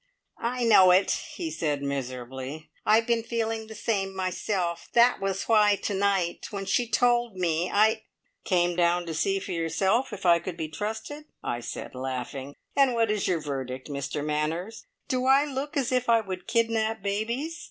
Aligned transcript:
"I 0.39 0.63
know 0.63 0.89
it," 0.89 1.11
he 1.35 1.51
said 1.51 1.83
miserably. 1.83 2.71
"I've 2.87 3.05
been 3.05 3.21
feeling 3.21 3.67
the 3.67 3.75
same 3.75 4.15
myself. 4.15 4.89
That 4.93 5.19
was 5.21 5.43
why 5.43 5.75
to 5.83 5.93
night 5.93 6.47
when 6.49 6.65
she 6.65 6.89
told 6.89 7.35
me, 7.35 7.69
I" 7.71 8.01
"Came 8.43 8.75
down 8.75 9.05
to 9.05 9.13
see 9.13 9.37
for 9.37 9.51
yourself 9.51 10.11
if 10.11 10.25
I 10.25 10.39
could 10.39 10.57
be 10.57 10.69
trusted!" 10.69 11.25
I 11.43 11.59
said 11.59 11.93
laughing. 11.93 12.55
"And 12.75 12.95
what 12.95 13.11
is 13.11 13.27
your 13.27 13.41
verdict, 13.41 13.89
Mr 13.89 14.25
Manners? 14.25 14.87
Do 15.07 15.27
I 15.27 15.45
look 15.45 15.77
as 15.77 15.91
if 15.91 16.09
I 16.09 16.21
would 16.21 16.47
kidnap 16.47 17.03
babies? 17.03 17.59